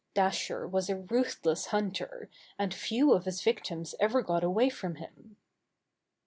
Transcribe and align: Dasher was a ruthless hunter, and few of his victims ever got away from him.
Dasher 0.15 0.67
was 0.67 0.89
a 0.89 0.95
ruthless 0.95 1.67
hunter, 1.67 2.27
and 2.57 2.73
few 2.73 3.13
of 3.13 3.25
his 3.25 3.43
victims 3.43 3.93
ever 3.99 4.23
got 4.23 4.43
away 4.43 4.67
from 4.67 4.95
him. 4.95 5.35